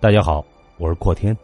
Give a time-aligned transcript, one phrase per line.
[0.00, 0.46] 大家好，
[0.78, 1.36] 我是阔天，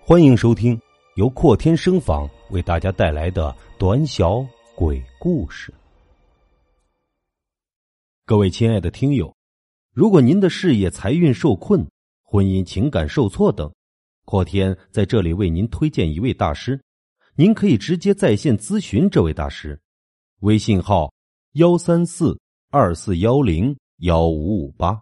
[0.00, 0.76] 欢迎收听
[1.14, 4.44] 由阔天声访为大家带来的短小
[4.74, 5.72] 鬼故事。
[8.26, 9.32] 各位亲爱的听友，
[9.94, 11.86] 如果您的事业、财运受困、
[12.24, 13.72] 婚姻、情感受挫等，
[14.24, 16.82] 阔天在这里为您推荐一位大师，
[17.36, 19.80] 您可以直接在线咨询这位大师，
[20.40, 21.08] 微信号
[21.52, 22.36] 幺三四
[22.68, 25.00] 二四幺零幺五五八。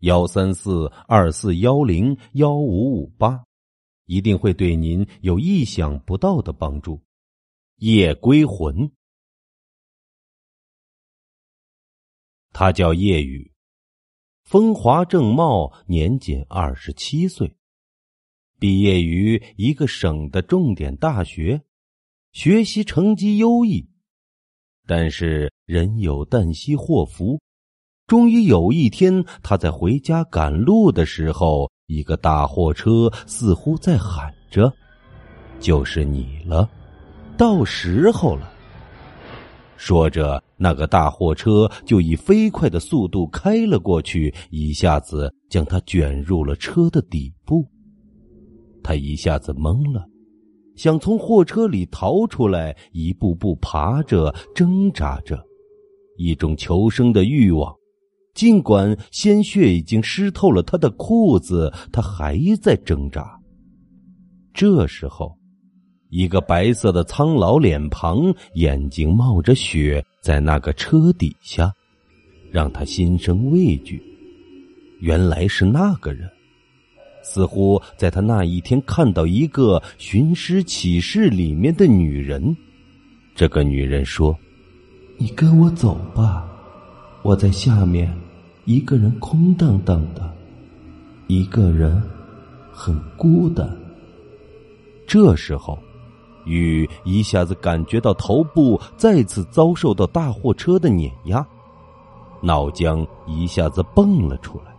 [0.00, 3.44] 幺三四二四幺零幺五五八，
[4.06, 7.02] 一定会对您有意想不到的帮助。
[7.76, 8.90] 夜归魂，
[12.50, 13.52] 他叫夜雨，
[14.42, 17.54] 风华正茂，年仅二十七岁，
[18.58, 21.62] 毕业于一个省的重点大学，
[22.32, 23.86] 学习成绩优异，
[24.86, 27.38] 但是人有旦夕祸福。
[28.10, 34.72] 终于有一天，他在回家赶路的时候，一个大货车似乎在喊着
[35.60, 36.68] ：“就是你了，
[37.36, 38.50] 到时候了。”
[39.78, 47.64] 说着，那个大货车就以飞快的速度开了过去，一下子将他卷入了车的底部。
[48.82, 50.04] 他一下子懵了，
[50.74, 55.40] 想从货车里逃出来，一步步爬着，挣扎着，
[56.16, 57.72] 一种求生的欲望。
[58.34, 63.38] 尽管鲜血已经湿透了他的裤子，他还在挣扎。
[64.54, 65.36] 这时候，
[66.08, 71.72] 一个白色的苍老脸庞，眼睛冒着血，在那个车底下，
[72.50, 74.02] 让他心生畏惧。
[75.00, 76.28] 原来是那个人，
[77.22, 82.56] 似乎在他那一天看到一个《寻尸启事》里面的女人。
[83.34, 84.36] 这个女人说
[85.16, 86.46] ：“你跟我走吧。”
[87.22, 88.10] 我在下面，
[88.64, 90.32] 一个人空荡荡的，
[91.26, 92.02] 一个人
[92.72, 93.70] 很孤单。
[95.06, 95.78] 这时候，
[96.46, 101.46] 雨一下子感觉到头部再次遭受到大货车的碾压，
[102.40, 104.74] 脑浆一下子蹦了出来，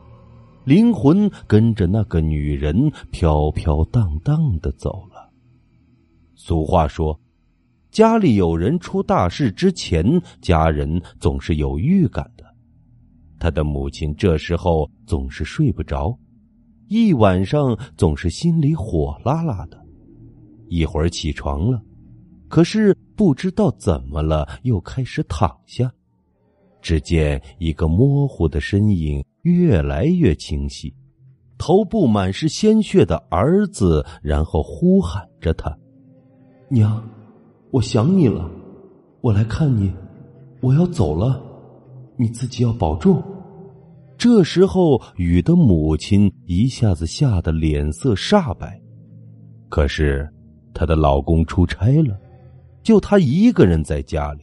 [0.64, 5.30] 灵魂跟着那个女人飘飘荡荡的走了。
[6.34, 7.21] 俗话说。
[7.92, 10.04] 家里有人出大事之前，
[10.42, 12.46] 家人总是有预感的。
[13.38, 16.18] 他的母亲这时候总是睡不着，
[16.88, 19.78] 一晚上总是心里火辣辣的。
[20.70, 21.82] 一会儿起床了，
[22.48, 25.92] 可是不知道怎么了，又开始躺下。
[26.82, 30.94] 只见一个模糊的身影越来越清晰，
[31.58, 35.78] 头部满是鲜血的儿子，然后呼喊着他
[36.72, 37.04] ：“娘。”
[37.72, 38.52] 我想你了，
[39.22, 39.90] 我来看你，
[40.60, 41.42] 我要走了，
[42.18, 43.24] 你自己要保重。
[44.18, 48.78] 这时候，雨的母亲一下子吓得脸色煞白。
[49.70, 50.30] 可是，
[50.74, 52.20] 她的老公出差了，
[52.84, 54.42] 就她一个人在家里。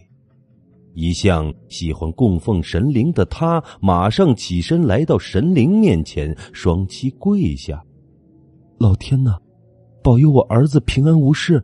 [0.95, 7.85] 一向喜欢供奉神灵的她，马上起身来到神灵面前，双膝跪下
[8.81, 9.37] ：“老天呐，
[10.03, 11.63] 保佑我儿子平安无事。”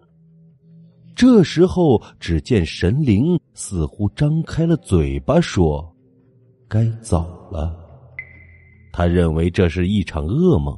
[1.14, 5.94] 这时候，只见神灵似乎张开了嘴巴，说
[6.68, 7.76] ：“该走了。”
[8.92, 10.76] 他认为这是一场噩梦，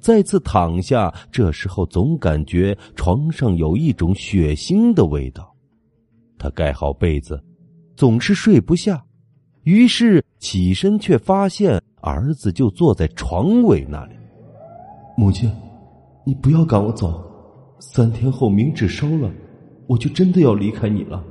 [0.00, 1.12] 再次躺下。
[1.30, 5.54] 这时候，总感觉床上有一种血腥的味道。
[6.38, 7.42] 他盖好被子，
[7.94, 9.04] 总是睡不下，
[9.64, 14.14] 于是起身，却发现儿子就坐在床尾那里。
[15.16, 15.50] 母亲，
[16.24, 17.22] 你不要赶我走，
[17.80, 19.30] 三天后冥纸收了。
[19.88, 21.24] 我就真的要离开你了，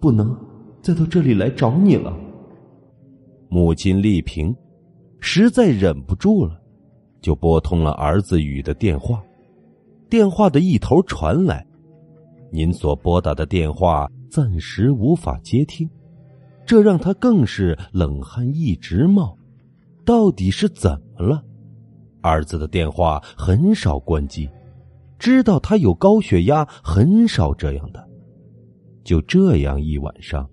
[0.00, 0.34] 不能
[0.80, 2.12] 再到这里来找你了。
[3.50, 4.54] 母亲丽萍
[5.20, 6.58] 实在忍不住了，
[7.20, 9.22] 就拨通了儿子宇的电话。
[10.08, 11.66] 电话的一头传来
[12.50, 15.88] ：“您所拨打的电话暂时无法接听。”
[16.64, 19.36] 这让他更是冷汗一直冒。
[20.04, 21.42] 到底是怎么了？
[22.22, 24.48] 儿子的电话很少关机。
[25.18, 28.08] 知道他有高血压，很少这样的。
[29.04, 30.48] 就这样一晚上，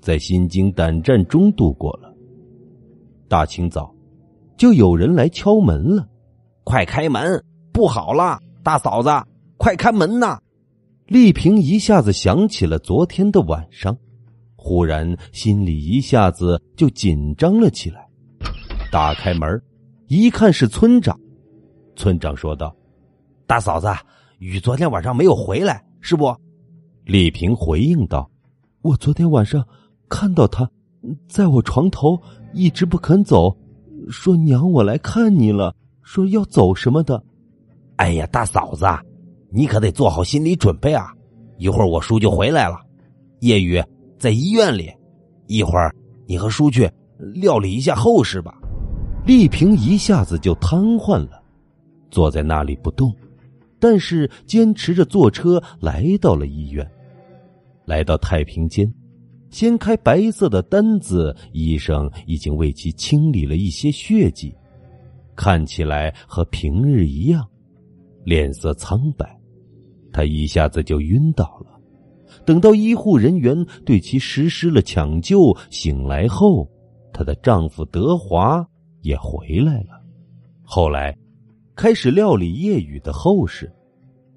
[0.00, 2.12] 在心惊胆战中度过了。
[3.28, 3.94] 大清早，
[4.56, 6.06] 就有人来敲门了，
[6.64, 7.42] 快开门！
[7.72, 9.08] 不好了，大嫂子，
[9.56, 10.38] 快开门呐！
[11.06, 13.96] 丽萍一下子想起了昨天的晚上，
[14.56, 18.06] 忽然心里一下子就紧张了起来。
[18.90, 19.62] 打开门，
[20.08, 21.18] 一看是村长。
[21.96, 22.74] 村长说道。
[23.52, 23.86] 大嫂子，
[24.38, 26.34] 雨昨天晚上没有回来，是不？
[27.04, 28.30] 李萍回应道
[28.80, 29.62] ：“我昨天晚上
[30.08, 30.66] 看到他，
[31.28, 32.18] 在我床头
[32.54, 33.54] 一直不肯走，
[34.08, 37.22] 说娘，我来看你了，说要走什么的。
[37.96, 38.86] 哎呀，大嫂子，
[39.50, 41.12] 你可得做好心理准备啊！
[41.58, 42.80] 一会儿我叔就回来了，
[43.40, 43.84] 夜雨
[44.18, 44.90] 在医院里，
[45.46, 45.94] 一会儿
[46.26, 48.54] 你和叔去料理一下后事吧。
[49.26, 51.42] 丽萍一下子就瘫痪了，
[52.10, 53.14] 坐在那里不动，
[53.82, 56.88] 但是坚持着坐车来到了医院。
[57.84, 58.88] 来到太平间，
[59.50, 64.54] 掀开白色的单子，医生已经为其清理了一些血迹，
[65.34, 67.44] 看起来和平日一样，
[68.22, 69.36] 脸色苍白。
[70.12, 71.76] 他一下子就晕倒了。
[72.44, 76.70] 等到医护人员对其实施了抢救，醒来后，
[77.12, 78.64] 她的丈夫德华。
[79.00, 80.00] 也回来了。
[80.62, 81.12] 后来，
[81.74, 83.72] 开始料理夜雨的后事。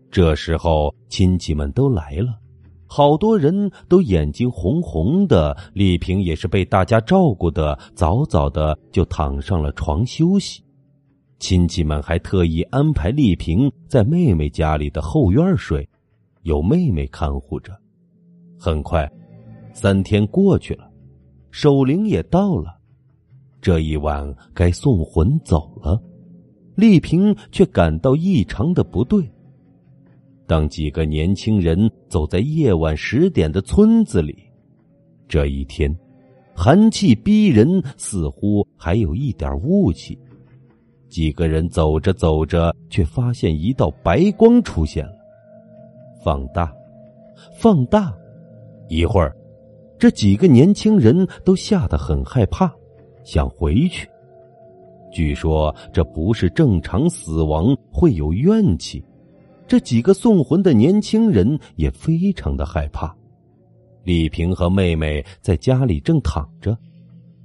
[0.10, 2.40] 这时候，亲戚们都来了，
[2.88, 5.56] 好多人都眼睛红红的。
[5.74, 10.64] 丽萍也是被大家照顾的，早早的就躺上了床休息。
[11.38, 15.88] 亲戚们还特意安排丽萍在妹妹家里的后院睡，
[16.44, 17.78] 有妹妹看护着。
[18.58, 19.12] 很快，
[19.74, 20.90] 三天过去了，
[21.52, 22.78] 守灵也到了。
[23.62, 26.02] 这一晚该送魂走了，
[26.76, 29.24] 丽萍却感到异常的不对。
[30.48, 34.38] 当几个年轻人走在夜晚十点的村子里，
[35.28, 35.94] 这一天
[36.54, 40.18] 寒气逼人，似乎还有一点雾气。
[41.10, 45.14] 几个人走着走着，却发现一道白光出现了，
[46.24, 46.72] 放大，
[47.58, 48.14] 放大，
[48.90, 49.36] 一会儿，
[49.98, 52.72] 这几个年轻人都吓得很害怕。
[53.24, 54.08] 想回去，
[55.16, 59.02] 据说这不是正常死亡，会有怨气。
[59.66, 63.16] 这几个送魂的年轻人也非常的害怕。
[64.04, 66.78] 丽萍和妹妹在家里正躺着，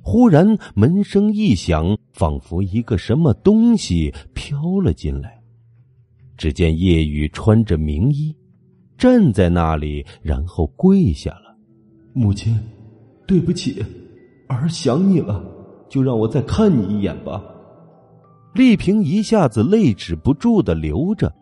[0.02, 0.44] 忽然
[0.74, 5.40] 门声一响，仿佛一个什么东西飘了进来。
[6.36, 8.34] 只见叶雨穿着明衣，
[8.98, 11.56] 站在那里，然后跪下了
[12.12, 12.58] ：“母亲，
[13.28, 13.80] 对不起，
[14.48, 15.40] 儿想你了。”
[15.88, 17.42] 就让我再看你一眼吧。
[18.52, 21.32] 丽萍一下子泪止不住的流着，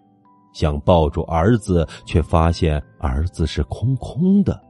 [0.52, 4.60] 想抱住儿子，却发现儿子是空空的。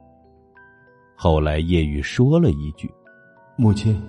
[1.15, 2.89] 后来叶雨说了一句
[3.57, 4.01] ：“母亲，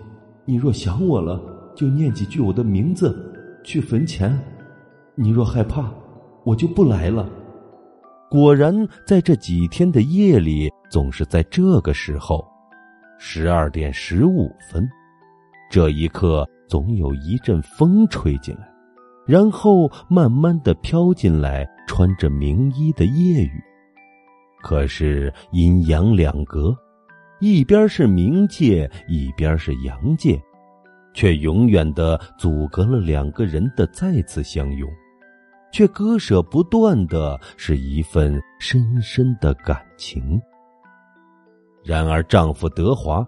[0.45, 1.43] 你若想我了，
[1.75, 3.35] 就念几句我的名字，
[3.65, 4.31] 去坟前；
[5.17, 5.93] 你若害怕，
[6.45, 7.29] 我就不来了。”
[8.31, 12.47] 果然，在这几天的夜里，总是在这个时候，
[13.19, 14.89] 十二点十五分。
[15.69, 18.73] 这一刻，总有一阵风吹进来，
[19.27, 23.61] 然后慢慢的飘进来穿着明衣的夜雨。
[24.63, 26.73] 可是阴阳两隔，
[27.41, 30.41] 一边是冥界，一边是阳界，
[31.13, 34.89] 却永远的阻隔了两个人的再次相拥，
[35.73, 40.41] 却割舍不断的是一份深深的感情。
[41.83, 43.27] 然而，丈夫德华，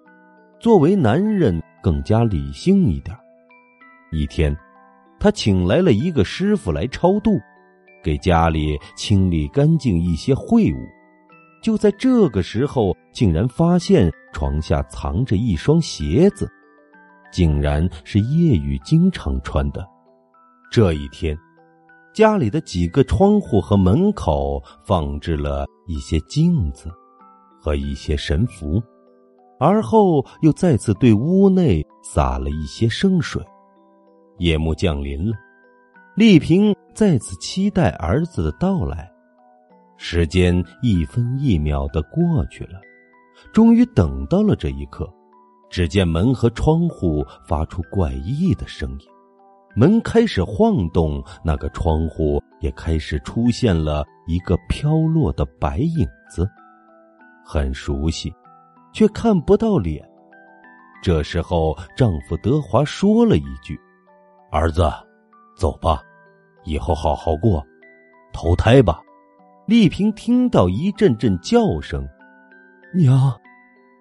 [0.61, 1.61] 作为男人。
[1.83, 3.17] 更加理性一点。
[4.13, 4.55] 一天，
[5.19, 7.41] 他请来了一个师傅来超度，
[8.05, 10.87] 给家里清理干净一些秽物。
[11.63, 16.47] 就在这个时候，竟然发现床下藏着一双鞋子，
[17.33, 19.83] 竟然是夜雨经常穿的。
[20.71, 21.39] 这一天，
[22.13, 26.91] 家里的几个窗户和门口放置了一些镜子
[27.61, 28.83] 和一些神符。
[29.61, 33.41] 而后又再次对屋内洒了一些圣水。
[34.43, 35.37] 夜幕降临了，
[36.17, 39.09] 丽萍再次期待儿子的到来。
[39.97, 42.81] 时间一分一秒的过去了，
[43.53, 45.09] 终于等到了这一刻。
[45.71, 49.07] 只见门和窗户发出怪异的声音，
[49.77, 56.51] 门开始晃动，那个窗户也开始出现了一个飘落的白影子，
[57.47, 58.35] 很熟悉。
[58.93, 60.07] 却看不到脸。
[61.03, 63.81] 这时候，丈夫德华说了一句
[64.55, 64.83] ：“儿子，
[65.57, 66.03] 走吧，
[66.65, 67.65] 以后好好过，
[68.35, 69.01] 投胎吧。”
[69.67, 72.07] 丽萍听到一阵阵叫声
[72.95, 73.35] ：“娘，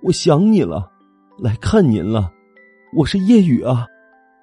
[0.04, 0.92] 我想你了，
[1.40, 2.30] 来看您了。
[2.94, 3.88] 我是叶雨啊，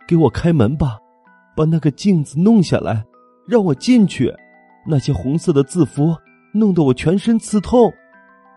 [0.07, 0.97] 给我开门吧，
[1.55, 3.05] 把那个镜子弄下来，
[3.47, 4.35] 让我进去。
[4.87, 6.17] 那些红色的字符
[6.55, 7.93] 弄得我全身刺痛。”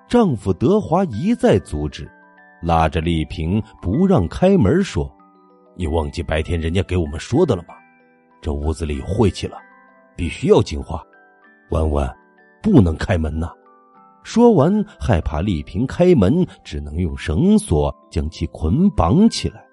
[0.08, 2.10] 丈夫德华一再阻止，
[2.62, 5.14] 拉着丽萍不让开门，说
[5.82, 7.74] ：“你忘记白天人家给我们说的了吗？
[8.40, 9.58] 这屋子里有晦气了，
[10.16, 11.04] 必须要净化。
[11.72, 12.16] 弯弯，
[12.62, 13.52] 不能开门呐！”
[14.22, 19.66] 说完，害怕丽萍开门，只能用绳索将其捆绑起来。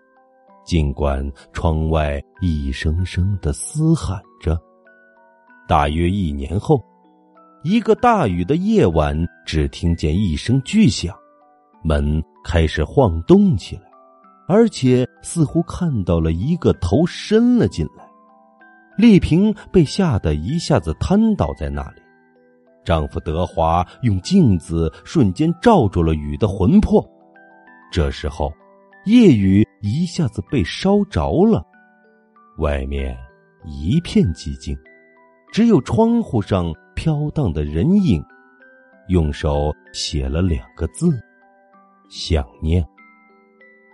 [0.65, 4.59] 尽管窗外一声声的嘶喊着。
[5.69, 6.83] 大约一年后，
[7.63, 11.15] 一个大雨的夜晚，只听见一声巨响，
[11.85, 13.88] 门开始晃动起来，
[14.49, 18.09] 而且似乎看到了一个头伸了进来。
[18.97, 22.03] 丽萍被吓得一下子瘫倒在那里。
[22.85, 27.07] 丈夫德华用镜子瞬间罩住了雨的魂魄。
[27.93, 28.51] 这时候，
[29.05, 31.63] 夜雨一下子被烧着了，
[32.57, 33.17] 外面
[33.65, 34.77] 一片寂静，
[35.53, 38.25] 只有窗户上飘荡的人影。
[39.09, 41.21] 用手写了两个字：
[42.09, 42.85] 想念。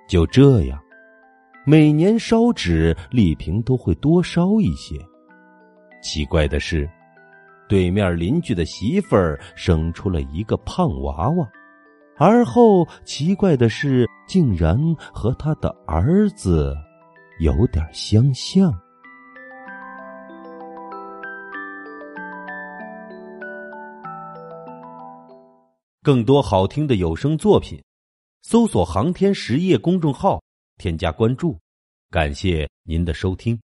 [0.08, 0.78] 就这样，
[1.64, 4.96] 每年烧纸，丽萍都会多烧一些。
[6.02, 6.88] 奇怪的是。
[7.66, 11.48] 对面邻居的媳妇儿生出了一个胖娃娃，
[12.18, 16.76] 而后奇怪的是，竟然和他的儿子
[17.40, 18.70] 有点相像。
[26.02, 27.82] 更多好听的有声作品，
[28.46, 30.38] 搜索“航天实业”公众号，
[30.76, 31.58] 添加关注，
[32.10, 33.58] 感谢您的收听。